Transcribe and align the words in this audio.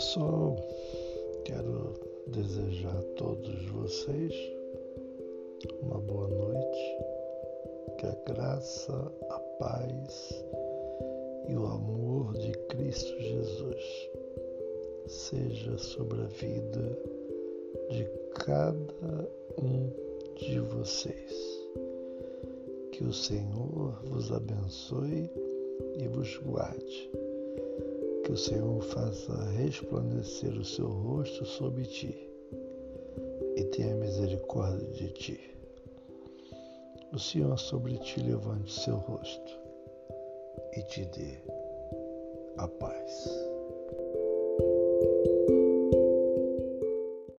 pessoal, 0.00 0.56
quero 1.44 1.92
desejar 2.28 2.96
a 2.96 3.02
todos 3.16 3.66
vocês 3.66 4.32
uma 5.82 5.98
boa 5.98 6.26
noite, 6.26 6.96
que 7.98 8.06
a 8.06 8.16
graça, 8.32 9.12
a 9.28 9.38
paz 9.58 10.42
e 11.50 11.54
o 11.54 11.66
amor 11.66 12.32
de 12.32 12.50
Cristo 12.68 13.14
Jesus 13.20 14.10
seja 15.06 15.76
sobre 15.76 16.22
a 16.22 16.28
vida 16.28 16.98
de 17.90 18.04
cada 18.36 19.28
um 19.62 19.90
de 20.34 20.60
vocês. 20.60 21.60
Que 22.92 23.04
o 23.04 23.12
Senhor 23.12 24.00
vos 24.06 24.32
abençoe 24.32 25.30
e 25.98 26.08
vos 26.08 26.38
guarde 26.38 27.29
que 28.30 28.34
o 28.34 28.36
Senhor 28.36 28.80
faça 28.80 29.34
resplandecer 29.56 30.52
o 30.52 30.64
seu 30.64 30.86
rosto 30.86 31.44
sobre 31.44 31.82
ti 31.82 32.16
e 33.56 33.64
tenha 33.64 33.96
misericórdia 33.96 34.86
de 34.90 35.08
ti. 35.14 35.40
O 37.12 37.18
Senhor 37.18 37.58
sobre 37.58 37.98
ti 37.98 38.20
levante 38.20 38.72
seu 38.72 38.94
rosto 38.98 39.58
e 40.76 40.82
te 40.84 41.06
dê 41.06 41.42
a 42.58 42.68
paz. 42.68 43.28